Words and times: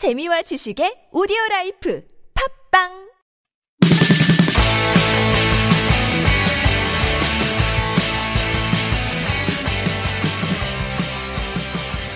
재미와 0.00 0.40
지식의 0.40 1.08
오디오 1.12 1.36
life 1.50 2.02
팟빵 2.70 2.88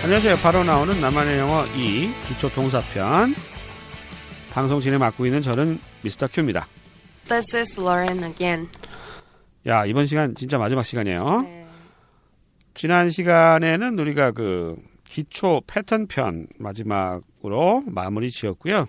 안녕하세요. 0.03 0.35
바로 0.37 0.63
나오는 0.63 0.99
나만의 0.99 1.37
영어 1.37 1.63
2 1.75 2.09
기초 2.27 2.49
동사편 2.49 3.35
방송 4.49 4.79
진행 4.79 4.97
맡고 4.97 5.27
있는 5.27 5.43
저는 5.43 5.79
미스터 6.01 6.27
큐입니다. 6.33 6.67
This 7.27 7.55
is 7.55 7.79
Lauren 7.79 8.23
again. 8.23 8.67
야 9.67 9.85
이번 9.85 10.07
시간 10.07 10.33
진짜 10.33 10.57
마지막 10.57 10.81
시간이에요. 10.81 11.41
네. 11.43 11.67
지난 12.73 13.11
시간에는 13.11 13.99
우리가 13.99 14.31
그 14.31 14.75
기초 15.07 15.61
패턴 15.67 16.07
편 16.07 16.47
마지막으로 16.57 17.83
마무리 17.85 18.31
지었고요. 18.31 18.87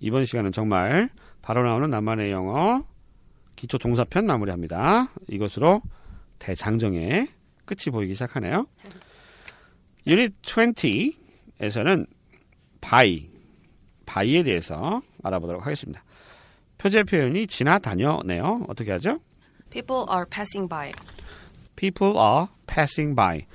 이번 0.00 0.24
시간은 0.24 0.52
정말 0.52 1.10
바로 1.42 1.64
나오는 1.64 1.90
나만의 1.90 2.30
영어 2.30 2.84
기초 3.56 3.78
동사편 3.78 4.26
마무리합니다. 4.26 5.10
이것으로 5.28 5.82
대장정의 6.38 7.28
끝이 7.64 7.90
보이기 7.92 8.14
시작하네요. 8.14 8.66
유닛 10.06 10.40
20에서는 10.42 12.06
by, 12.80 13.30
by에 14.04 14.42
대해서 14.42 15.02
알아보도록 15.22 15.64
하겠습니다. 15.64 16.04
표제 16.76 17.02
표현이 17.02 17.46
지나다녀네요. 17.46 18.66
어떻게 18.68 18.92
하죠? 18.92 19.20
People 19.70 20.04
are 20.10 20.26
passing 20.28 20.68
by. 20.68 20.92
People 21.76 22.16
are 22.18 22.48
passing 22.66 23.16
by. 23.16 23.46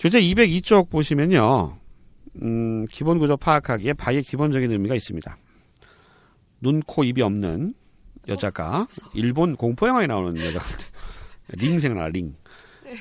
교재 0.00 0.18
202쪽 0.20 0.88
보시면요. 0.88 1.76
음, 2.42 2.86
기본 2.86 3.18
구조 3.18 3.36
파악하기에 3.36 3.92
by의 3.94 4.22
기본적인 4.22 4.70
의미가 4.72 4.94
있습니다. 4.94 5.36
눈, 6.62 6.80
코, 6.80 7.04
입이 7.04 7.20
없는 7.20 7.74
여자가 8.28 8.86
일본 9.14 9.56
공포 9.56 9.86
영화에 9.88 10.06
나오는 10.06 10.36
여자 10.42 10.58
링 11.52 11.78
생각나 11.78 12.08
링. 12.08 12.34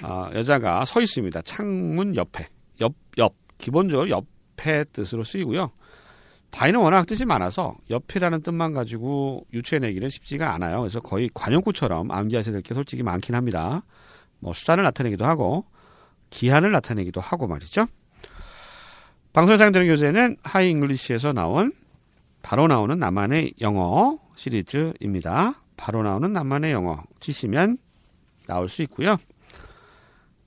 아, 0.02 0.30
여자가 0.34 0.84
서 0.84 1.00
있습니다. 1.02 1.42
창문 1.44 2.16
옆에. 2.18 2.48
옆, 2.82 2.94
옆. 3.18 3.34
기본적으로 3.58 4.10
옆에 4.10 4.84
뜻으로 4.92 5.24
쓰이고요. 5.24 5.72
바이는 6.52 6.80
워낙 6.82 7.06
뜻이 7.06 7.26
많아서 7.26 7.78
옆이라는 7.90 8.42
뜻만 8.42 8.74
가지고 8.74 9.46
유추해내기는 9.54 10.10
쉽지가 10.10 10.54
않아요. 10.56 10.80
그래서 10.80 11.00
거의 11.00 11.30
관용구처럼 11.34 12.12
암기하셔야 12.12 12.54
될 12.54 12.62
게 12.62 12.74
솔직히 12.74 13.04
많긴 13.04 13.36
합니다. 13.36 13.84
뭐 14.40 14.52
수단을 14.54 14.84
나타내기도 14.84 15.26
하고 15.26 15.66
기한을 16.30 16.72
나타내기도 16.72 17.22
하고 17.22 17.48
말이죠. 17.48 17.88
방송에 19.34 19.58
사용되는 19.58 19.88
교재는 19.88 20.38
하이 20.44 20.70
잉글리시에서 20.72 21.34
나온 21.34 21.72
바로 22.42 22.68
나오는 22.68 22.98
나만의 22.98 23.54
영어 23.62 24.20
시리즈입니다. 24.36 25.62
바로 25.78 26.04
나오는 26.04 26.32
나만의 26.32 26.72
영어 26.72 27.04
치시면 27.20 27.78
나올 28.48 28.70
수 28.70 28.82
있고요. 28.84 29.18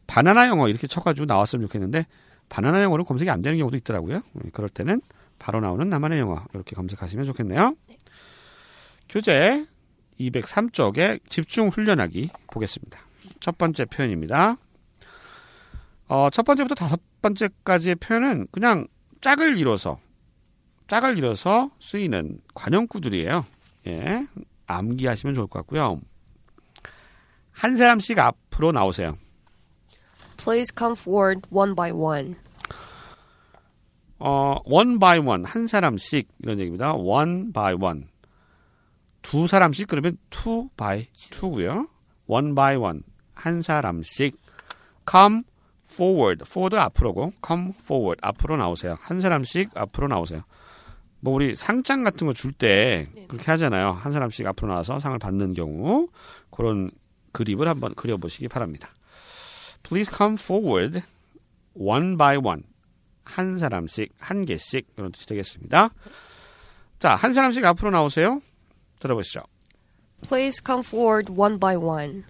바나나 0.06 0.48
영어 0.48 0.68
이렇게 0.68 0.86
쳐가지고 0.86 1.26
나왔으면 1.26 1.66
좋겠는데 1.66 2.06
바나나 2.48 2.82
영어는 2.82 3.04
검색이 3.04 3.30
안 3.30 3.40
되는 3.40 3.58
경우도 3.58 3.76
있더라고요. 3.78 4.20
그럴 4.52 4.68
때는 4.68 5.00
바로 5.38 5.60
나오는 5.60 5.88
나만의 5.88 6.18
영어 6.18 6.44
이렇게 6.52 6.76
검색하시면 6.76 7.24
좋겠네요. 7.26 7.76
교재 9.08 9.66
203쪽에 10.18 11.20
집중 11.28 11.68
훈련하기 11.68 12.30
보겠습니다. 12.48 13.00
첫 13.40 13.56
번째 13.58 13.84
표현입니다. 13.86 14.56
어, 16.12 16.28
첫 16.28 16.42
번째부터 16.42 16.74
다섯 16.74 17.00
번째까지의 17.22 17.94
표현은 17.94 18.48
그냥 18.52 18.86
짝을 19.22 19.56
이뤄서 19.56 19.98
짝을 20.86 21.16
이뤄서 21.16 21.70
쓰이는 21.80 22.38
관용구들이에요. 22.52 23.46
예, 23.86 24.26
암기하시면 24.66 25.34
좋을 25.34 25.46
것 25.46 25.60
같고요. 25.60 26.02
한 27.50 27.78
사람씩 27.78 28.18
앞으로 28.18 28.72
나오세요. 28.72 29.16
Please 30.36 30.74
come 30.76 30.92
forward 30.92 31.48
one 31.50 31.74
by 31.74 31.90
one. 31.90 32.34
어, 34.18 34.56
one 34.66 34.98
by 34.98 35.18
one, 35.18 35.44
한 35.46 35.66
사람씩 35.66 36.28
이런 36.40 36.58
얘기입니다. 36.58 36.92
one 36.92 37.54
by 37.54 37.72
one. 37.72 38.04
두 39.22 39.46
사람씩 39.46 39.88
그러면 39.88 40.18
two 40.28 40.68
by 40.76 41.06
two고요. 41.30 41.88
one 42.26 42.54
by 42.54 42.76
one, 42.76 43.00
한 43.32 43.62
사람씩 43.62 44.36
come 45.10 45.44
forward, 45.92 46.42
forward 46.46 46.76
앞으로고 46.76 47.32
come 47.46 47.72
forward, 47.82 48.18
앞으로 48.22 48.56
나오세요. 48.56 48.96
한 49.00 49.20
사람씩 49.20 49.70
앞으로 49.76 50.08
나오세요. 50.08 50.42
뭐 51.20 51.34
우리 51.34 51.54
상장 51.54 52.02
같은 52.04 52.26
거 52.26 52.32
줄 52.32 52.52
때 52.52 53.06
그렇게 53.28 53.50
하잖아요. 53.52 53.92
한 53.92 54.12
사람씩 54.12 54.46
앞으로 54.46 54.68
나와서 54.68 54.98
상을 54.98 55.16
받는 55.18 55.54
경우 55.54 56.08
그런 56.50 56.90
그림을 57.32 57.68
한번 57.68 57.94
그려보시기 57.94 58.48
바랍니다. 58.48 58.88
Please 59.84 60.12
come 60.14 60.34
forward 60.34 61.02
one 61.74 62.16
by 62.16 62.36
one. 62.36 62.62
한 63.24 63.56
사람씩 63.58 64.12
한 64.18 64.44
개씩 64.44 64.88
이런 64.96 65.12
뜻이 65.12 65.26
되겠습니다. 65.28 65.90
자, 66.98 67.14
한 67.14 67.32
사람씩 67.34 67.64
앞으로 67.64 67.90
나오세요. 67.90 68.40
들어보시죠. 68.98 69.42
Please 70.26 70.60
come 70.64 70.82
forward 70.84 71.32
one 71.32 71.58
by 71.58 71.76
one. 71.76 72.24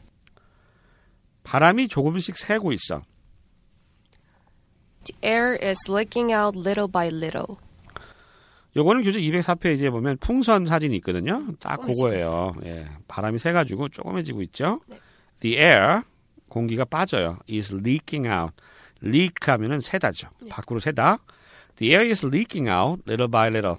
바람이 1.45 1.89
조금씩 1.89 2.37
새고 2.37 2.73
있어. 2.73 3.03
The 5.05 5.17
air 5.23 5.59
is 5.63 5.79
leaking 5.91 6.33
out 6.33 6.57
little 6.59 6.91
by 6.91 7.09
little. 7.09 7.57
요거는 8.77 9.03
교재 9.05 9.19
204페이지에 9.21 9.91
보면 9.91 10.17
풍선 10.19 10.65
사진이 10.67 10.97
있거든요. 10.97 11.45
딱 11.61 11.77
그거예요. 11.83 12.53
예. 12.65 12.87
바람이 13.07 13.39
새 13.39 13.53
가지고 13.53 13.89
조금해지고 13.91 14.41
있죠. 14.43 14.81
네. 14.87 14.99
The 15.41 15.57
air, 15.59 16.03
공기가 16.49 16.85
빠져요. 16.85 17.39
is 17.51 17.75
leaking 17.75 18.27
out. 18.29 18.55
leak 19.03 19.35
하면은 19.43 19.81
새다죠. 19.81 20.29
밖으로 20.49 20.79
새다. 20.81 21.19
The 21.77 21.93
air 21.93 22.09
is 22.09 22.25
leaking 22.25 22.71
out 22.71 23.03
little 23.07 23.29
by 23.31 23.49
little. 23.49 23.77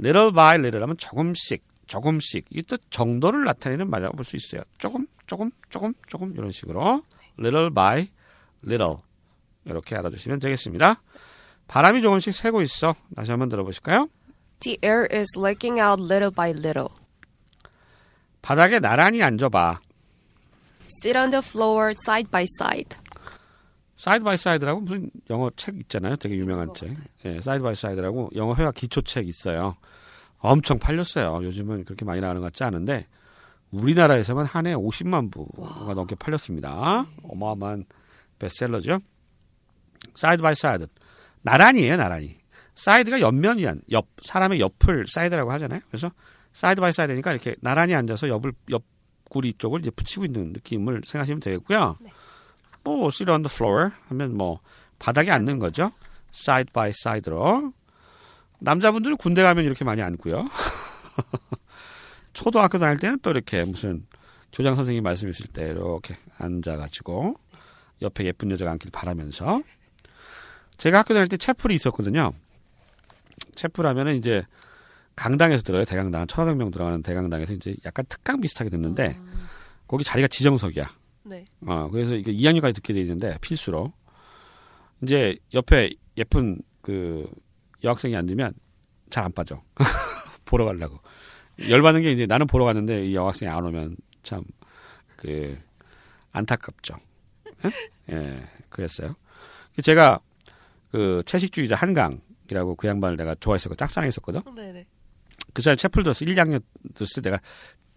little 0.00 0.32
by 0.32 0.54
little 0.56 0.80
하면 0.82 0.96
조금씩, 0.96 1.62
조금씩. 1.86 2.46
이 2.50 2.62
뜻 2.62 2.80
정도를 2.90 3.44
나타내는 3.44 3.90
말이라고 3.90 4.16
볼 4.16 4.24
수 4.24 4.36
있어요. 4.36 4.62
조금, 4.78 5.06
조금, 5.26 5.50
조금, 5.68 5.92
조금 6.06 6.32
이런 6.34 6.50
식으로. 6.50 7.02
little 7.38 7.70
by 7.70 8.08
little. 8.64 8.96
이렇게 9.64 9.96
알아두시면 9.96 10.38
되겠습니다. 10.40 11.02
바람이 11.68 12.02
조금씩 12.02 12.32
새고 12.34 12.62
있어. 12.62 12.94
다시 13.16 13.30
한번 13.30 13.48
들어보실까요? 13.48 14.08
The 14.60 14.78
air 14.84 15.08
is 15.12 15.28
leaking 15.38 15.80
out 15.80 16.00
little 16.02 16.30
by 16.34 16.50
little. 16.50 16.88
바닥에 18.42 18.80
나란히 18.80 19.22
앉아봐. 19.22 19.80
Sit 21.02 21.16
on 21.18 21.30
the 21.30 21.42
floor 21.44 21.90
side 21.92 22.30
by 22.30 22.44
side. 22.60 22.96
side 23.96 24.24
by 24.24 24.36
side라고 24.36 24.80
무슨 24.80 25.10
영어 25.30 25.48
책 25.56 25.76
있잖아요. 25.78 26.16
되게 26.16 26.34
유명한 26.36 26.74
책. 26.74 26.92
예, 27.24 27.40
side 27.40 27.62
by 27.62 27.74
side라고 27.74 28.30
영어 28.34 28.54
회화 28.56 28.72
기초책 28.72 29.28
있어요. 29.28 29.76
엄청 30.38 30.78
팔렸어요. 30.80 31.44
요즘은 31.44 31.84
그렇게 31.84 32.04
많이 32.04 32.20
나가는 32.20 32.40
것 32.40 32.46
같지 32.46 32.64
않은데 32.64 33.06
우리나라에서만 33.70 34.44
한 34.44 34.66
해 34.66 34.74
50만 34.74 35.30
부가 35.30 35.94
넘게 35.94 36.16
팔렸습니다. 36.16 37.06
어마어마한 37.22 37.84
베스트셀러죠. 38.40 38.98
side 40.14 40.42
by 40.42 40.54
side. 40.54 40.86
나란히예요, 41.42 41.96
나란히. 41.96 42.36
side가 42.74 43.20
옆면이란 43.20 43.82
옆 43.92 44.06
사람의 44.22 44.60
옆을 44.60 45.06
side라고 45.08 45.52
하잖아요. 45.52 45.80
그래서 45.88 46.10
side 46.52 46.80
by 46.80 46.92
side니까 46.92 47.32
이렇게 47.32 47.54
나란히 47.60 47.94
앉아서 47.94 48.28
옆을 48.28 48.52
옆구리 48.70 49.54
쪽을 49.54 49.80
이제 49.80 49.90
붙이고 49.90 50.24
있는 50.24 50.52
느낌을 50.52 51.02
생각하시면 51.06 51.40
되겠고요. 51.40 51.98
뭐 52.84 53.08
sit 53.08 53.30
on 53.30 53.42
the 53.42 53.52
floor 53.52 53.90
하면 54.08 54.36
뭐 54.36 54.60
바닥에 54.98 55.30
앉는 55.30 55.58
거죠. 55.58 55.92
side 56.34 56.72
by 56.72 56.90
side로. 56.90 57.72
남자분들은 58.58 59.16
군대 59.16 59.42
가면 59.42 59.64
이렇게 59.64 59.84
많이 59.84 60.02
앉고요. 60.02 60.48
초등학교 62.32 62.78
다닐 62.78 62.98
때는 62.98 63.18
또 63.20 63.30
이렇게 63.30 63.64
무슨 63.64 64.06
교장 64.52 64.74
선생님 64.74 65.02
말씀 65.02 65.28
있을 65.28 65.46
때 65.46 65.70
이렇게 65.70 66.16
앉아가지고 66.38 67.34
옆에 68.02 68.24
예쁜 68.24 68.50
여자가 68.50 68.70
앉길 68.72 68.90
바라면서 68.90 69.62
제가 70.82 70.98
학교 70.98 71.14
다닐 71.14 71.28
때 71.28 71.36
채플이 71.36 71.74
있었거든요. 71.76 72.32
채플 73.54 73.86
하면은 73.86 74.16
이제 74.16 74.44
강당에서 75.14 75.62
들어요. 75.62 75.84
대강당. 75.84 76.26
1,500명 76.26 76.72
들어가는 76.72 77.02
대강당에서 77.02 77.52
이제 77.52 77.76
약간 77.84 78.04
특강 78.08 78.40
비슷하게 78.40 78.70
듣는데 78.70 79.16
거기 79.86 80.02
자리가 80.02 80.26
지정석이야. 80.26 80.90
네. 81.24 81.44
어, 81.66 81.88
그래서 81.92 82.16
이게 82.16 82.32
2학년까지 82.32 82.74
듣게 82.74 82.94
돼 82.94 83.00
있는데 83.02 83.36
필수로 83.40 83.92
이제 85.02 85.36
옆에 85.54 85.94
예쁜 86.16 86.60
그 86.80 87.30
여학생이 87.84 88.16
앉으면 88.16 88.54
잘 89.10 89.24
안 89.24 89.30
빠져. 89.32 89.62
보러 90.44 90.64
가려고. 90.64 90.98
열받는 91.68 92.02
게 92.02 92.10
이제 92.10 92.26
나는 92.26 92.46
보러 92.48 92.64
갔는데 92.64 93.06
이 93.06 93.14
여학생이 93.14 93.50
안 93.50 93.64
오면 93.64 93.96
참 94.22 94.42
그 95.22 95.56
안타깝죠. 96.32 96.96
예? 97.64 97.70
예, 98.12 98.48
그랬어요. 98.68 99.14
제가 99.84 100.18
그 100.92 101.22
채식주의자 101.26 101.74
한강 101.74 102.20
잭이라고 102.52 102.76
그 102.76 102.86
양반을 102.86 103.16
내가 103.16 103.34
좋아했었고 103.34 103.74
짝사랑했었거든. 103.74 104.42
네네. 104.54 104.86
그 105.52 105.62
사람 105.62 105.76
채플더스 105.76 106.24
1, 106.24 106.34
2학년 106.34 106.62
됐을 106.94 107.22
때 107.22 107.30
내가 107.30 107.42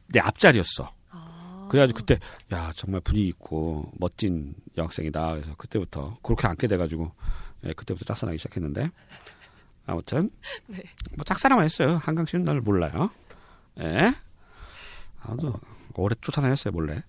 내 0.07 0.19
앞자리였어. 0.19 0.91
아. 1.11 1.67
그래가지고 1.69 1.99
그때 1.99 2.19
야 2.51 2.71
정말 2.75 3.01
분위기 3.01 3.27
있고 3.27 3.91
멋진 3.99 4.55
여학생이다. 4.77 5.33
그래서 5.33 5.55
그때부터 5.55 6.17
그렇게 6.23 6.47
앉게 6.47 6.67
돼가지고 6.67 7.11
예, 7.65 7.73
그때부터 7.73 8.05
짝사랑하기 8.05 8.37
시작했는데 8.39 8.89
아무튼 9.85 10.31
네. 10.67 10.83
뭐 11.15 11.23
짝사랑만 11.23 11.65
했어요. 11.65 11.99
한강 12.01 12.25
씨는 12.25 12.45
날 12.45 12.61
몰라요. 12.61 13.09
예. 13.79 14.15
아주 15.21 15.53
오래 15.95 16.15
쫓아다녔어요 16.21 16.71
몰래. 16.71 17.03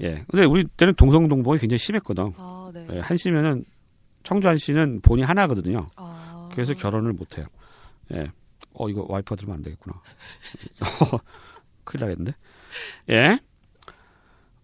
예. 0.00 0.24
근데 0.28 0.44
우리 0.44 0.64
때는 0.64 0.94
동성동본이 0.94 1.58
굉장히 1.60 1.78
심했거든. 1.78 2.32
아, 2.36 2.70
네. 2.74 2.86
예, 2.92 2.98
한 3.00 3.16
씨면은 3.16 3.64
청주 4.24 4.48
한 4.48 4.56
씨는 4.56 5.00
본이 5.02 5.22
하나거든요. 5.22 5.86
아. 5.96 6.48
그래서 6.52 6.74
결혼을 6.74 7.12
못 7.12 7.38
해요. 7.38 7.46
예. 8.12 8.30
어, 8.72 8.88
이거 8.88 9.06
와이프가 9.08 9.36
들으면 9.36 9.56
안 9.56 9.62
되겠구나. 9.62 10.00
큰일 11.84 12.00
나겠는데? 12.06 12.34
예. 13.10 13.38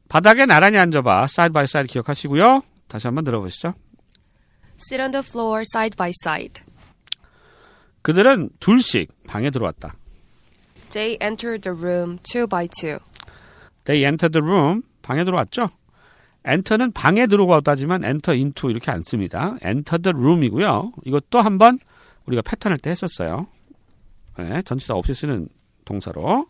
바닥에 0.09 0.47
나란히 0.47 0.79
앉아봐. 0.79 1.29
side 1.29 1.53
by 1.53 1.67
side 1.67 1.89
기억하시고요. 1.89 2.63
다시 2.89 3.07
한번 3.07 3.23
들어보시죠. 3.25 3.75
Sit 4.77 5.01
on 5.01 5.13
the 5.13 5.23
floor 5.25 5.63
side 5.63 5.95
by 5.97 6.11
side. 6.25 6.63
그들은 8.03 8.51
둘씩 8.59 9.13
방에 9.27 9.51
들어왔다. 9.51 9.95
They 10.91 11.17
entered 11.23 11.63
the 11.63 11.79
room 11.79 12.19
two 12.23 12.49
by 12.49 12.67
two. 12.81 12.99
They 13.85 14.05
entered 14.05 14.33
the 14.33 14.43
room. 14.45 14.83
방에 15.03 15.25
들어왔죠? 15.25 15.71
Enter는 16.47 16.93
방에 16.93 17.27
들어왔다지만 17.27 18.05
enter 18.05 18.37
into 18.37 18.71
이렇게 18.71 18.91
안 18.91 19.03
씁니다. 19.03 19.57
enter 19.65 20.01
the 20.01 20.17
room이고요. 20.17 20.93
이것도 21.05 21.41
한번 21.41 21.79
우리가 22.27 22.43
패턴을 22.43 22.79
때 22.79 22.91
했었어요. 22.91 23.47
네, 24.39 24.63
전치사 24.63 24.95
없이 24.95 25.13
쓰는 25.13 25.49
동사로 25.85 26.47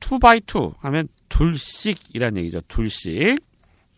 two 0.00 0.18
by 0.18 0.40
two 0.40 0.72
하면 0.78 1.08
둘씩이란 1.28 2.36
얘기죠. 2.38 2.60
둘씩. 2.62 3.38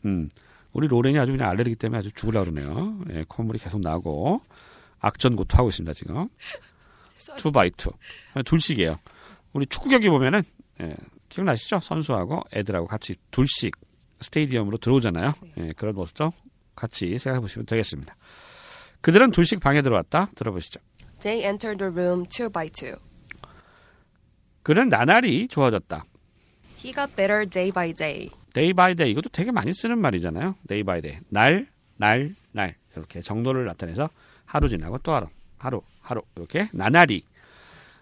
음, 0.05 0.29
우리 0.73 0.89
로렌이 0.89 1.19
아주 1.19 1.33
그냥 1.33 1.49
알레르기 1.51 1.77
때문에 1.77 1.99
아주 1.99 2.11
죽으려 2.13 2.41
그러네요. 2.45 2.99
예, 3.11 3.25
콧물이 3.29 3.59
계속 3.59 3.81
나고 3.81 4.43
악전고투 5.01 5.57
하고 5.57 5.69
있습니다 5.69 5.93
지금. 5.95 6.29
two 7.39 7.53
by 7.53 7.71
two. 7.71 7.93
둘씩이에요. 8.45 8.99
우리 9.53 9.67
축구 9.67 9.89
경기 9.89 10.09
보면은 10.11 10.43
예, 10.81 10.95
기억나시죠? 11.29 11.81
선수하고 11.81 12.43
애들하고 12.53 12.87
같이 12.87 13.15
둘씩 13.31 13.75
스테디움으로 14.23 14.79
들어오잖아요. 14.79 15.33
예, 15.59 15.73
그런 15.77 15.95
모습도 15.95 16.33
같이 16.75 17.19
생각해 17.19 17.41
보시면 17.41 17.67
되겠습니다. 17.67 18.17
그들은 19.01 19.31
둘씩 19.33 19.61
방에 19.61 19.83
들어왔다. 19.83 20.29
들어보시죠. 20.35 20.81
They 21.21 21.45
entered 21.47 21.79
the 21.79 21.93
room 21.93 22.27
two 22.27 22.51
by 22.51 22.69
two. 22.71 22.97
그는 24.63 24.89
나날이 24.89 25.49
좋아졌다. 25.49 26.05
He 26.79 26.93
got 26.93 27.15
better 27.15 27.47
day 27.47 27.71
by 27.73 27.93
day. 27.93 28.31
day 28.55 28.73
by 28.73 28.95
day 28.95 29.11
이것도 29.11 29.29
되게 29.31 29.51
많이 29.51 29.73
쓰는 29.73 29.99
말이잖아요. 29.99 30.57
day 30.67 30.83
by 30.85 31.01
day 31.01 31.21
날, 31.29 31.69
날, 31.97 32.35
날 32.53 32.77
이렇게 32.97 33.21
정도를 33.21 33.65
나타내서 33.67 34.09
하루 34.45 34.69
지나고 34.69 34.99
또 34.99 35.13
하루, 35.13 35.29
하루, 35.59 35.83
하루 36.01 36.23
이렇게 36.37 36.69
나날이 36.73 37.23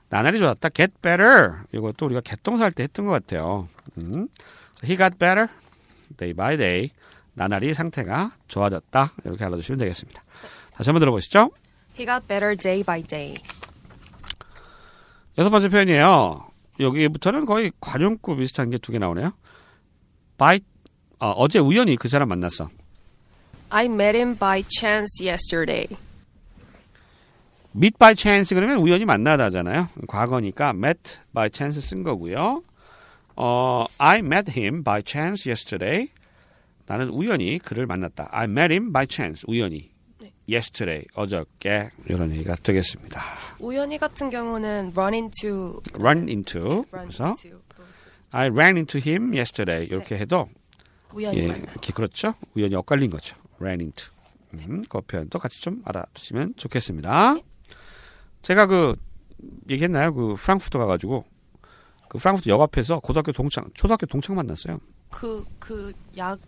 나날이 0.08 0.38
좋았다. 0.38 0.68
get 0.70 0.92
better 1.00 1.60
이것도 1.72 2.06
우리가 2.06 2.20
개동사 2.22 2.64
할때 2.64 2.82
했던 2.82 3.06
것 3.06 3.12
같아요. 3.12 3.68
음. 3.98 4.28
he 4.84 4.96
got 4.96 5.16
better 5.18 5.48
day 6.16 6.32
by 6.34 6.56
day 6.56 6.90
나날이 7.34 7.74
상태가 7.74 8.32
좋아졌다 8.48 9.12
이렇게 9.24 9.44
알아두시면 9.44 9.78
되겠습니다. 9.78 10.22
다시 10.74 10.90
한번 10.90 11.00
들어보시죠. 11.00 11.50
He 11.98 12.06
got 12.06 12.26
better 12.26 12.56
day 12.56 12.82
by 12.82 13.02
day. 13.02 13.36
여섯 15.38 15.50
번째 15.50 15.68
표현이에요. 15.68 16.46
여기부터는 16.80 17.44
거의 17.46 17.72
관용구 17.80 18.36
비슷한 18.36 18.70
게 18.70 18.78
두 18.78 18.92
개 18.92 18.98
나오네요. 18.98 19.32
by 20.38 20.60
어, 21.20 21.30
어제 21.32 21.58
우연히 21.58 21.96
그 21.96 22.08
사람 22.08 22.28
만났어. 22.28 22.68
I 23.70 23.86
met 23.86 24.16
him 24.16 24.36
by 24.36 24.64
chance 24.68 25.24
yesterday. 25.24 25.86
meet 27.76 27.96
by 27.98 28.14
chance 28.16 28.54
그러면 28.54 28.78
우연히 28.78 29.04
만나다잖아요. 29.04 29.88
과거니까 30.08 30.70
met 30.70 31.18
by 31.32 31.48
chance 31.52 31.80
쓴 31.82 32.02
거고요. 32.02 32.62
어, 33.42 33.86
I 33.96 34.18
met 34.18 34.52
him 34.52 34.84
by 34.84 35.00
chance 35.02 35.48
yesterday. 35.48 36.08
나는 36.86 37.08
우연히 37.08 37.58
그를 37.58 37.86
만났다. 37.86 38.28
I 38.32 38.44
met 38.44 38.70
him 38.70 38.92
by 38.92 39.06
chance. 39.08 39.46
우연히. 39.48 39.90
yesterday. 40.46 41.06
어저께. 41.14 41.88
이런 42.06 42.32
얘기가 42.32 42.56
되겠습니다. 42.56 43.22
우연히 43.60 43.96
같은 43.96 44.28
경우는 44.28 44.92
run 44.94 45.14
into. 45.14 45.80
run 45.94 46.28
into. 46.28 46.84
run 46.92 47.08
그래서 47.08 47.24
into. 47.28 47.60
I 48.32 48.48
ran 48.48 48.76
into 48.76 49.00
him 49.00 49.32
yesterday. 49.32 49.86
이렇게 49.86 50.18
해도 50.18 50.50
우연히 51.14 51.38
예, 51.38 51.64
그렇죠. 51.94 52.34
우연히 52.54 52.74
엇갈린 52.74 53.10
거죠. 53.10 53.36
ran 53.58 53.80
into. 53.80 54.10
음, 54.52 54.82
그 54.86 55.00
표현도 55.00 55.38
같이 55.38 55.62
좀 55.62 55.80
알아두시면 55.86 56.56
좋겠습니다. 56.56 57.36
제가 58.42 58.66
그 58.66 58.96
얘기했나요? 59.70 60.12
그 60.12 60.34
프랑크푸르트 60.34 60.76
가가지고 60.76 61.24
그 62.10 62.18
프랑크푸르트 62.18 62.48
역 62.48 62.60
앞에서 62.60 62.98
고등학교 62.98 63.30
동창, 63.30 63.64
초등학교 63.72 64.04
동창 64.04 64.34
만났어요. 64.34 64.80
그, 65.10 65.44
그, 65.60 65.92
약, 66.16 66.40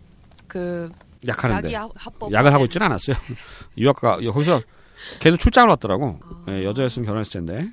그, 0.45 0.91
약하는데. 1.25 1.71
약을 1.71 2.53
하고 2.53 2.65
있지는 2.65 2.87
않았어요. 2.87 3.15
유학가 3.77 4.17
거기서 4.17 4.61
걔도 5.21 5.37
출장을 5.37 5.69
왔더라고. 5.69 6.19
예, 6.49 6.65
여자였으면 6.65 7.05
결혼했을 7.05 7.45
텐데. 7.45 7.71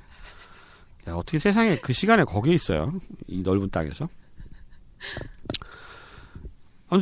야, 1.08 1.14
어떻게 1.14 1.40
세상에 1.40 1.78
그 1.80 1.92
시간에 1.92 2.22
거기에 2.22 2.54
있어요? 2.54 2.92
이 3.26 3.42
넓은 3.42 3.70
땅에서. 3.70 4.08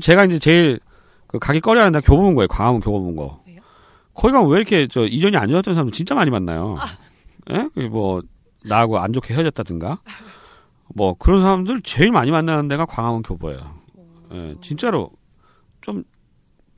제가 0.01 0.25
이제 0.25 0.39
제일 0.39 0.81
그 1.27 1.39
가기 1.39 1.61
꺼려 1.61 1.81
하는 1.83 1.93
데 1.93 2.01
교보문고예요. 2.01 2.49
광화문 2.49 2.81
교보문고. 2.81 3.43
왜요? 3.47 3.61
거기 4.15 4.33
가면 4.33 4.49
왜 4.49 4.57
이렇게 4.57 4.87
저 4.87 5.05
이전이 5.05 5.37
안 5.37 5.51
좋았던 5.51 5.75
사람 5.75 5.89
들 5.89 5.93
진짜 5.93 6.15
많이 6.15 6.31
만나요. 6.31 6.77
예? 7.51 7.69
그뭐 7.75 8.23
나하고 8.65 8.99
안 8.99 9.13
좋게 9.13 9.35
헤어졌다든가. 9.35 10.01
뭐 10.95 11.15
그런 11.15 11.41
사람들 11.41 11.83
제일 11.83 12.11
많이 12.13 12.31
만나는 12.31 12.69
데가 12.69 12.87
광화문 12.87 13.23
교보예요. 13.23 13.79
예, 14.33 14.57
진짜로 14.63 15.11
좀 15.81 16.05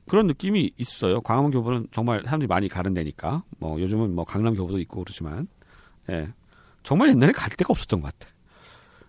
그런 0.07 0.27
느낌이 0.27 0.71
있어요. 0.77 1.21
광화문 1.21 1.51
교보는 1.51 1.87
정말 1.91 2.21
사람들이 2.25 2.47
많이 2.47 2.67
가는 2.67 2.93
데니까. 2.93 3.43
뭐 3.59 3.79
요즘은 3.79 4.13
뭐 4.13 4.25
강남 4.25 4.53
교보도 4.55 4.79
있고 4.79 5.03
그렇지만, 5.03 5.47
예, 6.09 6.33
정말 6.83 7.09
옛날에 7.09 7.31
갈 7.31 7.49
데가 7.51 7.71
없었던 7.71 8.01
것 8.01 8.11
같아. 8.17 8.31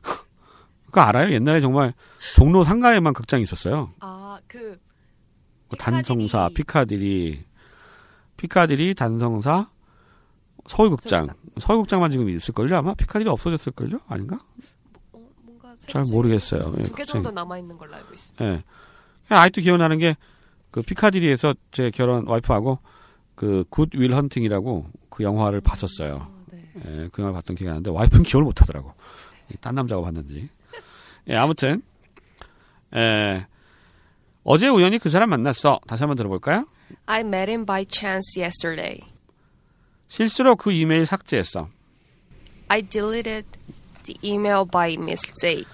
그거 0.87 1.01
알아요? 1.01 1.33
옛날에 1.33 1.61
정말 1.61 1.95
종로 2.37 2.65
상가에만 2.65 3.15
극장이 3.15 3.43
있었어요. 3.43 3.93
아, 4.01 4.39
그, 4.47 4.79
뭐 5.69 5.77
단성사, 5.79 6.51
피카디리. 6.55 6.55
피카디리, 6.55 7.45
피카디리, 8.37 8.95
단성사, 8.95 9.71
서울극장. 10.69 11.25
서울극장. 11.25 11.43
서울극장만 11.59 12.11
지금 12.11 12.29
있을걸요? 12.29 12.77
아마 12.77 12.95
피카디리 12.95 13.29
없어졌을걸요? 13.29 14.01
아닌가? 14.07 14.41
잘 15.89 16.05
모르겠어요. 16.11 16.75
예, 16.79 16.83
두개 16.83 17.05
정도 17.05 17.31
남아 17.31 17.59
있는 17.59 17.77
걸로 17.77 17.95
알고 17.95 18.13
있습니다. 18.15 18.45
예. 18.45 18.63
아직도 19.29 19.63
기억나는 19.63 19.99
게, 19.99 20.17
그 20.71 20.83
피카디리에서 20.83 21.55
제 21.71 21.91
결혼 21.91 22.27
와이프하고 22.27 22.79
그 23.35 23.65
굿윌 23.71 24.15
헌팅이라고 24.15 24.87
그 25.11 25.23
영화를 25.23 25.61
봤었어요. 25.61 26.15
어, 26.15 26.45
네. 26.51 26.71
예, 26.77 27.09
그 27.13 27.23
영화를 27.23 27.35
봤던 27.35 27.57
기억이 27.57 27.69
나는데 27.69 27.91
와이프는 27.91 28.25
기억을 28.25 28.45
못 28.45 28.61
하더라고. 28.61 28.95
딴 29.61 29.75
남자가 29.75 30.03
봤는지. 30.03 30.49
예, 31.29 31.37
아무튼, 31.37 31.83
예, 32.95 33.47
어제 34.45 34.69
우연히 34.69 34.99
그 34.99 35.09
사람 35.09 35.31
만났어. 35.31 35.81
다시 35.87 36.03
한번 36.03 36.17
들어볼까요? 36.17 36.67
I 37.07 37.21
met 37.21 37.51
him 37.51 37.65
by 37.65 37.87
chance 37.89 38.41
yesterday. 38.41 39.01
실수로 40.09 40.57
그 40.57 40.73
이메일 40.73 41.07
삭제했어. 41.07 41.69
I 42.69 42.83
deleted 42.83 43.47
the 44.03 44.19
email 44.25 44.65
by 44.71 44.95
mistake. 44.99 45.67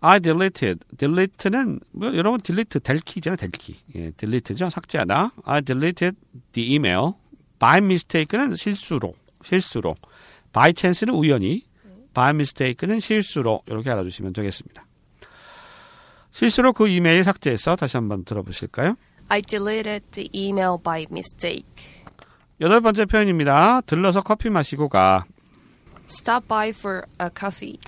I 0.00 0.20
deleted. 0.20 0.80
delete는 0.96 1.80
뭐 1.92 2.14
여러분 2.16 2.40
delete 2.40 2.80
델키잖아요, 2.80 3.36
델키. 3.36 3.76
예, 3.96 4.10
delete죠. 4.12 4.70
삭제하다. 4.70 5.32
I 5.44 5.62
deleted 5.62 6.16
the 6.52 6.74
email 6.74 7.14
by 7.58 7.78
mistake는 7.78 8.54
실수로, 8.56 9.14
실수로. 9.44 9.96
by 10.52 10.72
chance는 10.76 11.14
우연히, 11.14 11.64
by 12.14 12.30
mistake는 12.30 13.00
실수로 13.00 13.62
이렇게 13.66 13.90
알아주시면 13.90 14.32
되겠습니다. 14.32 14.86
실수로 16.30 16.72
그 16.72 16.88
이메일 16.88 17.24
삭제했어. 17.24 17.76
다시 17.76 17.96
한번 17.96 18.24
들어보실까요? 18.24 18.96
I 19.28 19.42
deleted 19.42 20.06
the 20.12 20.30
email 20.34 20.76
by 20.82 21.06
mistake. 21.10 21.66
여덟 22.60 22.80
번째 22.80 23.04
표현입니다. 23.04 23.82
들러서 23.82 24.22
커피 24.22 24.48
마시고 24.50 24.88
가. 24.88 25.24
Stop 26.08 26.48
by 26.48 26.70
for 26.70 27.02
a 27.20 27.28
coffee. 27.38 27.78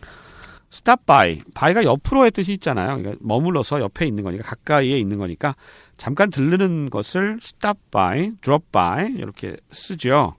stop 0.73 1.05
by. 1.05 1.43
by가 1.55 1.85
옆으로의 1.85 2.31
뜻이 2.31 2.53
있잖아요. 2.55 2.97
그러니까 2.99 3.17
머물러서 3.21 3.81
옆에 3.81 4.07
있는 4.07 4.23
거니까 4.25 4.45
가까이에 4.45 4.99
있는 4.99 5.19
거니까 5.19 5.57
잠깐 5.97 6.31
들르는 6.31 6.91
것을 6.91 7.39
stop 7.43 7.79
by, 7.91 8.33
drop 8.41 8.67
by 8.71 9.13
이렇게 9.13 9.57
쓰죠. 9.73 10.37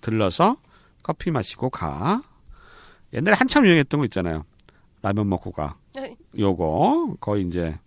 들러서 0.00 0.56
커피 1.02 1.30
마시고 1.30 1.70
가. 1.70 2.22
옛날에 3.12 3.36
한참 3.36 3.64
유행했던 3.66 4.00
거 4.00 4.04
있잖아요. 4.06 4.44
라면 5.02 5.28
먹고 5.28 5.52
가. 5.52 5.76
요거 6.38 7.16
거의 7.20 7.44
이제 7.46 7.78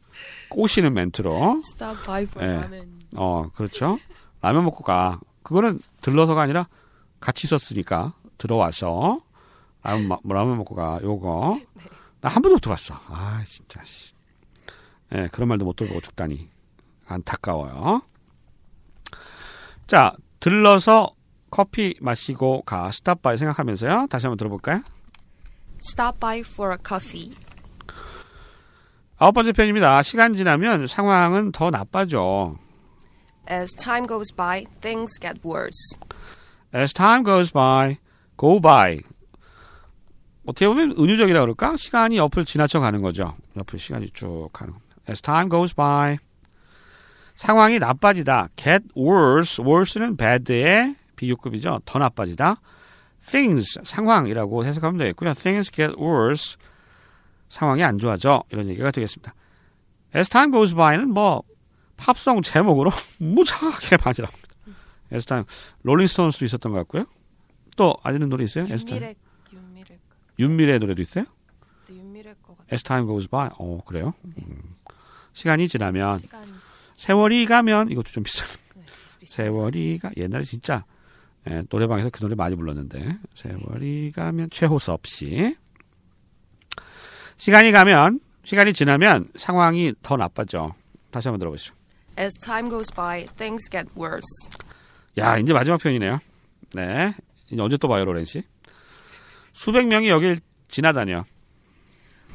꼬시는 0.50 0.94
멘트로 0.94 1.62
Stop 1.64 2.04
by 2.06 2.24
for 2.24 2.48
예. 2.48 2.56
ramen. 2.58 3.00
어 3.16 3.50
그렇죠. 3.56 3.98
라면 4.42 4.64
먹고 4.66 4.84
가. 4.84 5.20
그거는 5.44 5.80
들러서가 6.02 6.42
아니라 6.42 6.68
같이 7.20 7.48
있었으니까 7.48 8.14
들어와서 8.38 9.20
라면, 9.84 10.08
마- 10.08 10.18
라면 10.24 10.58
먹고 10.58 10.76
가. 10.76 11.00
요거 11.02 11.60
나한 12.22 12.42
번도 12.42 12.56
못 12.56 12.60
들어봤어. 12.62 13.00
아 13.08 13.44
진짜. 13.46 13.82
씨. 13.84 14.14
예 15.16 15.30
그런 15.32 15.48
말도 15.48 15.64
못 15.66 15.76
들어보고 15.76 16.02
죽다니 16.02 16.50
안타까워요. 17.08 18.02
자 19.88 20.14
들러서 20.40 21.12
커피 21.50 21.96
마시고 22.02 22.64
가 22.64 22.92
스탑바이 22.92 23.38
생각하면서요. 23.38 24.08
다시 24.10 24.26
한번 24.26 24.38
들어볼까요? 24.38 24.82
Stop 25.82 26.20
by 26.20 26.40
for 26.40 26.74
a 26.74 26.78
coffee. 26.86 27.34
아홉 29.18 29.32
번째 29.34 29.54
편입니다. 29.54 30.02
시간 30.04 30.36
지나면 30.36 30.88
상황은 30.88 31.52
더 31.54 31.70
나빠져. 31.72 32.56
As 33.50 33.74
time 33.82 34.06
goes 34.06 34.34
by, 34.36 34.66
things 34.82 35.18
get 35.22 35.40
worse. 35.48 35.98
As 36.76 36.94
time 36.94 37.24
goes 37.24 37.52
by, 37.54 37.98
go 38.38 38.60
by. 38.60 39.00
어떻게 40.48 40.66
보면 40.66 40.96
은유적이라 40.98 41.42
그럴까? 41.42 41.76
시간이 41.76 42.16
옆을 42.18 42.46
지나쳐 42.46 42.80
가는 42.80 43.02
거죠. 43.02 43.36
옆을 43.58 43.80
시간이 43.80 44.12
쭉 44.12 44.50
가는 44.54 44.72
겁니다. 44.72 44.96
As 45.10 45.22
time 45.22 45.50
goes 45.50 45.76
by. 45.76 46.18
상황이 47.36 47.80
나빠지다. 47.80 48.48
get 48.56 48.86
worse. 48.98 49.64
worse는 49.64 50.16
bad의 50.16 50.96
비교급이죠. 51.18 51.82
더 51.84 52.00
나빠지다. 52.00 52.62
things, 53.26 53.78
상황이라고 53.84 54.64
해석하면 54.64 54.98
되겠고요. 55.00 55.34
things 55.34 55.70
get 55.70 55.94
worse. 56.00 56.56
상황이 57.50 57.84
안 57.84 58.00
좋아져. 58.00 58.42
이런 58.50 58.70
얘기가 58.70 58.92
되겠습니다. 58.92 59.36
As 60.16 60.30
time 60.30 60.54
goes 60.54 60.74
by는 60.74 61.10
뭐 61.10 61.44
팝송 61.98 62.42
제목으로 62.42 62.92
무지하게 63.20 63.98
많이 63.98 64.16
나옵니다. 64.20 64.48
As 65.12 65.26
time 65.26 65.44
롤링스톤스도 65.84 66.46
있었던 66.46 66.72
것 66.72 66.78
같고요. 66.80 67.06
또 67.76 67.98
아시는 68.02 68.30
노래 68.30 68.46
있어요? 68.46 68.64
As 68.64 68.86
time. 68.86 69.14
윤미래, 70.40 70.80
노래도 70.80 71.02
있어요? 71.02 71.26
또 71.88 71.96
윤미래 71.96 72.36
거 72.42 72.56
같아. 72.56 72.68
As 72.72 72.84
time 72.84 73.08
goes 73.08 73.28
by. 73.28 73.50
어 73.58 73.82
그래요? 73.86 74.14
음. 74.26 74.76
시간이 75.34 75.68
지나면 75.68 76.18
시간이 76.18 76.52
세월이 76.96 77.46
가면 77.46 77.92
이것도 77.92 78.12
좀 78.12 78.24
비슷한. 78.24 78.48
네, 78.76 78.84
세월이가 79.26 80.12
옛날에 80.18 80.44
진짜 80.44 80.84
예, 81.50 81.64
노래방에서 81.70 82.10
그 82.10 82.20
노래 82.20 82.36
많이 82.36 82.56
불렀는데 82.56 83.18
세월이 83.36 84.12
가면 84.16 84.50
최호섭 84.50 85.08
씨. 85.08 85.56
시간이 87.38 87.72
가면 87.72 88.20
시간이 88.44 88.74
지나면 88.74 89.30
상황이 89.38 89.94
더 90.02 90.18
나빠져. 90.18 90.74
다시 91.12 91.28
한번 91.28 91.40
들어보시죠. 91.40 91.74
As 92.20 92.34
time 92.44 92.70
goes 92.70 92.92
by, 92.94 93.28
things 93.38 93.70
get 93.70 93.90
worse. 93.98 94.24
야, 95.18 95.38
이제 95.38 95.54
마지막 95.54 95.80
편이네요. 95.80 96.20
네. 96.74 97.14
이제 97.50 97.62
언제 97.62 97.78
또 97.78 97.88
봐요, 97.88 98.06
로렌 98.06 98.26
씨? 98.26 98.44
수백 99.58 99.88
명이 99.88 100.08
여길 100.08 100.40
지나다녀. 100.68 101.26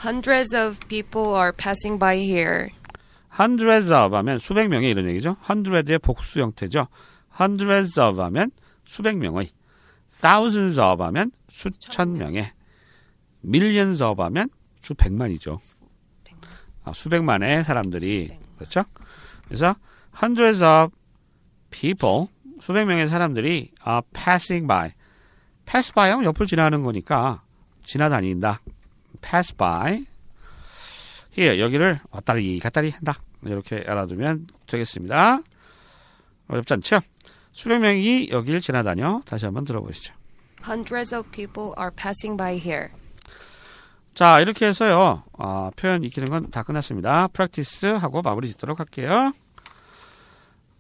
Hundreds 0.03 0.57
of 0.57 0.81
people 0.89 1.37
are 1.37 1.53
passing 1.57 1.97
by 1.97 2.19
here. 2.19 2.71
hundreds 3.39 3.93
of 3.93 4.13
하면 4.17 4.41
수백 4.41 4.69
명의 4.69 4.91
이런 4.91 5.09
얘기죠. 5.09 5.37
hundred의 5.49 6.01
복수 6.01 6.41
형태죠. 6.41 6.89
hundreds 7.39 8.01
of 8.01 8.21
하면 8.21 8.51
수백 8.85 9.19
명의. 9.19 9.53
thousands 10.21 10.81
of 10.81 11.01
하면 11.01 11.31
수천 11.49 12.19
명의. 12.19 12.51
millions 13.45 14.03
of 14.03 14.21
하면 14.21 14.51
수백만이죠. 14.75 15.61
백만. 16.25 16.51
아, 16.83 16.93
수백만의 16.93 17.63
사람들이. 17.63 18.31
그렇죠? 18.57 18.85
그래서 19.45 19.77
hundreds 20.21 20.61
of 20.61 20.93
people 21.71 22.27
수백 22.61 22.85
명의 22.87 23.07
사람들이 23.07 23.71
are 23.87 24.03
passing 24.13 24.67
by. 24.67 24.91
Pass 25.73 25.93
by 25.95 26.11
하면 26.11 26.25
옆을 26.27 26.47
지나가는 26.47 26.83
거니까 26.83 27.43
지나다닌다. 27.85 28.61
pass 29.23 29.57
by. 29.57 30.05
here 31.37 31.59
여기를 31.59 32.01
왔다리 32.11 32.59
갔다리 32.59 32.91
한다. 32.91 33.15
이렇게 33.45 33.83
알아두면 33.87 34.49
되겠습니다. 34.67 35.41
어렵지 36.49 36.75
않죠? 36.75 37.01
수백 37.53 37.79
명이 37.79 38.29
여기를 38.31 38.61
지나다녀. 38.61 39.23
다시 39.25 39.47
한번 39.47 39.65
들어보시죠. 39.65 40.15
Hundreds 40.65 41.15
of 41.15 41.29
people 41.31 41.73
are 41.79 41.91
passing 41.97 42.37
by 42.37 42.57
here. 42.57 42.89
자, 44.15 44.41
이렇게 44.41 44.67
해서요. 44.67 45.25
아, 45.39 45.71
표현 45.75 46.05
익히는 46.05 46.29
건 46.29 46.51
다 46.51 46.63
끝났습니다. 46.63 47.29
프랙티스 47.29 47.87
하고 47.87 48.21
마무리 48.21 48.47
짓도록 48.49 48.79
할게요. 48.79 49.33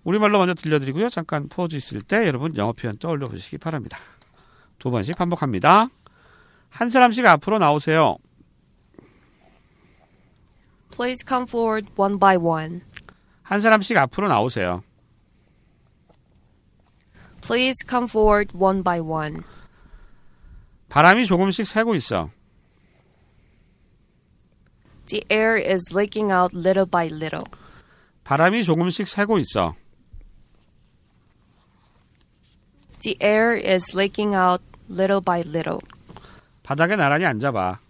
우리말로 0.04 0.38
먼저 0.38 0.52
들려드리고요. 0.54 1.08
잠깐 1.08 1.48
포즈 1.48 1.76
있을 1.76 2.02
때 2.02 2.26
여러분 2.26 2.54
영어 2.56 2.72
표현 2.72 2.98
떠올려 2.98 3.26
보시기 3.26 3.56
바랍니다. 3.56 3.98
두 4.82 4.90
번씩 4.90 5.16
반복합니다. 5.16 5.90
한 6.68 6.90
사람씩 6.90 7.24
앞으로 7.24 7.60
나오세요. 7.60 8.16
Please 10.90 11.24
come 11.24 11.44
forward 11.44 11.88
one 11.96 12.18
by 12.18 12.36
one. 12.36 12.80
한 13.44 13.60
사람씩 13.60 13.96
앞으로 13.96 14.26
나오세요. 14.26 14.82
Please 17.42 17.76
come 17.88 18.06
forward 18.06 18.52
one 18.58 18.82
by 18.82 18.98
one. 18.98 19.42
바람이 20.88 21.26
조금씩 21.26 21.64
새고 21.64 21.94
있어. 21.94 22.30
The 25.06 25.24
air 25.30 25.62
is 25.64 25.96
leaking 25.96 26.32
out 26.32 26.56
little 26.56 26.90
by 26.90 27.06
little. 27.06 27.44
바람이 28.24 28.64
조금씩 28.64 29.06
새고 29.06 29.38
있어. 29.38 29.76
The 32.98 33.16
air 33.22 33.56
is 33.56 33.96
leaking 33.96 34.34
out 34.34 34.71
little 34.92 35.20
by 35.24 35.40
little. 35.40 35.80
바닥에 36.62 36.96
나란히 36.96 37.24
앉아봐. 37.24 37.80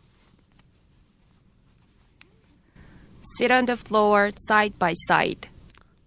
Sit 3.38 3.52
on 3.52 3.66
the 3.66 3.76
floor 3.78 4.30
side 4.49 4.78
by 4.78 4.94
side. 5.09 5.49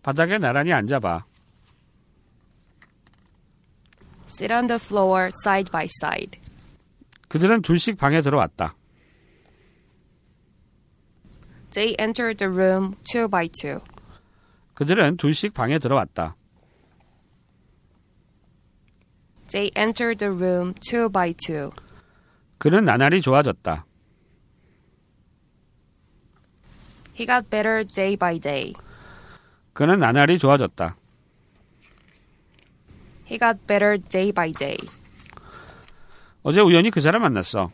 바닥에 0.03 0.37
나란히 0.37 0.73
앉아봐. 0.73 1.25
Sit 4.27 4.51
on 4.51 4.67
the 4.67 4.75
floor 4.75 5.29
side 5.43 5.71
by 5.71 5.85
side. 5.85 6.39
그들은 7.27 7.61
둘씩 7.61 7.97
방에 7.97 8.21
들어왔다. 8.21 8.75
They 11.71 11.95
entered 11.99 12.37
the 12.37 12.51
room 12.51 12.95
two 13.03 13.27
by 13.27 13.49
two. 13.49 13.79
그들은 14.75 15.17
둘씩 15.17 15.53
방에 15.53 15.79
들어왔다. 15.79 16.35
They 19.51 19.71
entered 19.75 20.17
the 20.19 20.31
room 20.31 20.73
two 20.87 21.09
by 21.09 21.33
two. 21.33 21.71
그는 22.57 22.85
나날이 22.85 23.21
좋아졌다. 23.21 23.85
He 27.17 27.25
got 27.25 27.49
better 27.49 27.85
day 27.85 28.17
by 28.17 28.39
day. 28.39 28.73
그는 29.73 29.99
나날이 29.99 30.37
좋아졌다. 30.37 30.97
He 33.27 33.39
got 33.39 33.65
better 33.67 33.97
day 33.97 34.31
by 34.31 34.51
day. 34.53 34.77
어제 36.43 36.61
우연히 36.61 36.91
그 36.91 37.01
사람 37.01 37.21
만났어. 37.23 37.71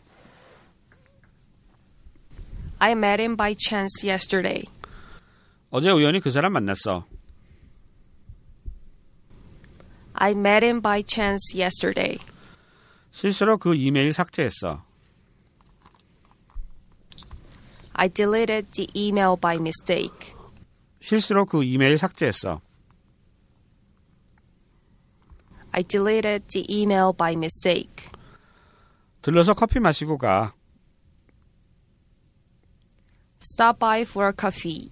I 2.78 2.92
met 2.92 3.20
him 3.20 3.36
by 3.36 3.54
chance 3.58 4.08
yesterday. 4.08 4.64
어제 5.70 5.90
우연히 5.90 6.20
그 6.20 6.30
사람 6.30 6.52
만났어. 6.52 7.06
I 10.14 10.32
met 10.32 10.62
him 10.64 10.80
by 10.80 11.02
chance 11.02 11.54
yesterday. 11.54 12.18
실수로 13.10 13.58
그 13.58 13.74
이메일 13.74 14.12
삭제했어. 14.12 14.84
I 17.94 18.08
deleted 18.08 18.70
the 18.72 18.88
email 18.96 19.36
by 19.40 19.56
mistake. 19.56 20.34
실수로 21.00 21.44
그 21.44 21.62
이메일 21.62 21.98
삭제했어. 21.98 22.60
I 25.72 25.82
deleted 25.82 26.46
the 26.48 26.66
email 26.70 27.12
by 27.16 27.32
mistake. 27.32 28.10
들러서 29.22 29.54
커피 29.54 29.78
마시고 29.78 30.18
가. 30.18 30.54
Stop 33.40 33.78
by 33.78 34.02
for 34.02 34.28
a 34.28 34.32
coffee. 34.38 34.90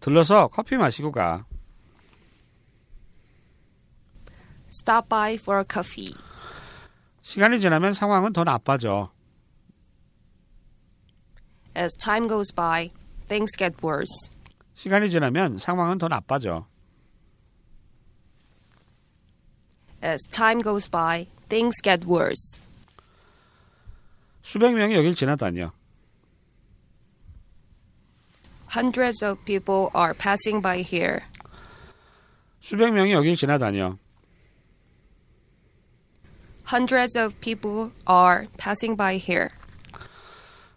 들러서 0.00 0.48
커피 0.48 0.76
마시고 0.76 1.12
가. 1.12 1.47
Stop 4.70 5.08
by 5.08 5.34
for 5.34 5.58
a 5.60 5.64
coffee. 5.64 6.14
시간이 7.22 7.60
지나면 7.60 7.92
상황은 7.92 8.32
더 8.32 8.44
나빠져. 8.44 9.10
As 11.74 11.96
time 11.98 12.28
goes 12.28 12.52
by, 12.54 12.90
things 13.28 13.50
get 13.56 13.76
worse. 13.82 14.30
시간이 14.74 15.10
지나면 15.10 15.58
상황은 15.58 15.98
더 15.98 16.08
나빠져. 16.08 16.66
As 20.02 20.20
time 20.30 20.62
goes 20.62 20.88
by, 20.88 21.26
things 21.48 21.76
get 21.82 22.06
worse. 22.06 22.60
수백 24.42 24.74
명이 24.74 24.94
여길 24.94 25.14
지나다녀. 25.14 25.72
Hundreds 28.68 29.24
of 29.24 29.42
people 29.44 29.88
are 29.94 30.14
passing 30.14 30.62
by 30.62 30.82
here. 30.82 31.20
수백 32.60 32.92
명이 32.92 33.12
여길 33.12 33.36
지나다녀. 33.36 33.96
Hundreds 36.70 37.18
of 37.18 37.34
people 37.40 37.90
are 38.08 38.46
passing 38.58 38.96
by 38.96 39.16
here. 39.16 39.48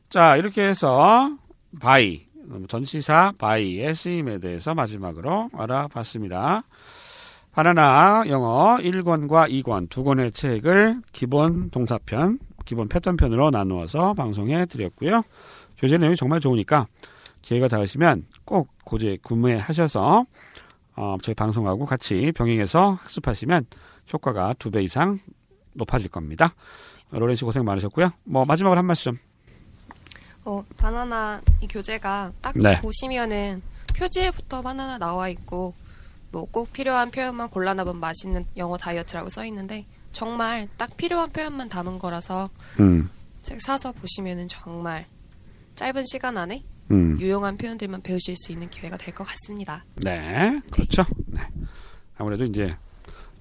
자, 0.10 0.38
이렇게 0.38 0.68
해서 0.68 1.38
by 1.82 2.26
음, 2.50 2.66
전치사 2.68 3.34
by의 3.38 3.94
쓰임에 3.94 4.40
대해서 4.40 4.74
마지막으로 4.74 5.50
알아봤습니다. 5.54 6.64
바나나 7.52 8.24
영어 8.28 8.78
1권과 8.78 9.50
2권 9.52 9.90
두 9.90 10.04
권의 10.06 10.32
책을 10.32 11.02
기본 11.12 11.70
동사편, 11.70 12.40
기본 12.64 12.88
패턴편으로 12.88 13.50
나누어서 13.50 14.14
방송해 14.14 14.66
드렸고요. 14.66 15.24
교재 15.78 15.98
내용이 15.98 16.16
정말 16.16 16.40
좋으니까 16.40 16.88
기회가 17.42 17.68
닿으시면 17.68 18.26
꼭 18.46 18.70
고제 18.86 19.18
구매하셔서 19.24 20.26
어, 20.96 21.18
저희 21.22 21.36
방송하고 21.36 21.86
같이 21.86 22.32
병행해서 22.34 22.92
학습하시면 23.02 23.66
효과가 24.14 24.56
두 24.60 24.72
배 24.72 24.84
이상 24.84 25.20
높아질 25.74 26.10
겁니다. 26.10 26.54
로렌 27.12 27.36
씨 27.36 27.44
고생 27.44 27.64
많으셨고요. 27.66 28.12
뭐 28.24 28.46
마지막으로 28.46 28.78
한 28.78 28.86
말씀. 28.86 29.18
어, 30.44 30.64
바나나 30.78 31.42
이 31.62 31.68
교재가 31.68 32.34
딱 32.42 32.56
네. 32.58 32.80
보시면은 32.82 33.62
표지에부터 33.96 34.62
바나나 34.62 34.98
나와 34.98 35.28
있고 35.30 35.74
뭐 36.32 36.46
꼭 36.50 36.72
필요한 36.72 37.12
표현만 37.12 37.50
골라놔본 37.50 38.00
맛있는 38.00 38.46
영어 38.58 38.78
다이어트라고 38.78 39.30
써 39.30 39.46
있는데 39.46 39.84
정말 40.14 40.68
딱 40.78 40.96
필요한 40.98 41.30
표현만 41.32 41.68
담은 41.70 42.00
거라서 42.00 42.50
음, 42.80 43.10
책 43.44 43.62
사서 43.62 43.92
보시면은 43.92 44.48
정말 44.48 45.06
짧은 45.76 46.04
시간 46.06 46.38
안에 46.38 46.64
음. 46.92 47.18
유용한 47.20 47.58
표현들만 47.58 48.02
배우실 48.02 48.36
수 48.38 48.52
있는 48.52 48.70
기회가 48.70 48.98
될 48.98 49.14
것 49.14 49.26
같습니다. 49.26 49.84
네, 50.04 50.62
그렇죠. 50.72 51.04
네. 51.28 51.42
아무래도 52.18 52.46
이제, 52.46 52.76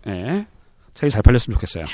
예, 0.06 0.46
책이 0.94 1.10
잘 1.10 1.22
팔렸으면 1.22 1.54
좋겠어요. 1.56 1.84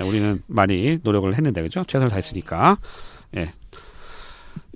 예, 0.00 0.02
우리는 0.04 0.42
많이 0.46 0.98
노력을 1.02 1.32
했는데, 1.34 1.62
그죠? 1.62 1.82
최선을 1.84 2.10
다했으니까. 2.10 2.78
예. 3.36 3.52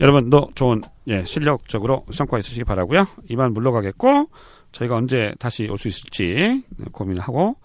여러분도 0.00 0.50
좋은, 0.54 0.82
예, 1.08 1.24
실력적으로 1.24 2.04
성과 2.12 2.38
있으시기 2.38 2.64
바라고요 2.64 3.06
이만 3.28 3.52
물러가겠고, 3.54 4.28
저희가 4.72 4.96
언제 4.96 5.32
다시 5.38 5.68
올 5.68 5.78
수 5.78 5.88
있을지 5.88 6.64
고민을 6.92 7.22
하고, 7.22 7.56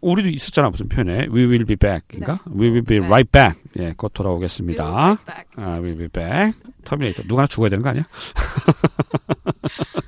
우리도 0.00 0.28
있었잖아, 0.28 0.68
무슨 0.68 0.88
표현에. 0.88 1.28
We 1.32 1.46
will 1.46 1.64
be 1.64 1.76
back. 1.76 2.02
인가? 2.12 2.38
We 2.54 2.68
will 2.68 2.84
be 2.84 2.98
right 2.98 3.30
back. 3.30 3.58
예, 3.78 3.94
곧 3.96 4.12
돌아오겠습니다. 4.12 4.84
We'll 4.84 4.92
be 4.94 5.00
right 5.00 5.24
back. 5.24 5.46
아, 5.56 5.80
we'll 5.80 5.96
be 5.98 6.08
back. 6.08 6.52
터미네이터. 6.84 7.22
누가 7.22 7.40
하나 7.40 7.46
죽어야 7.46 7.70
되는 7.70 7.82
거 7.82 7.88
아니야? 7.88 8.04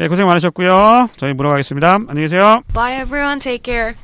예, 0.00 0.08
고생 0.08 0.26
많으셨고요. 0.26 1.08
저희 1.16 1.32
물어가겠습니다. 1.34 1.94
안녕히 2.08 2.22
계세요. 2.22 2.62
Bye 2.74 3.00
everyone, 3.00 3.38
take 3.38 3.62
care. 3.62 3.94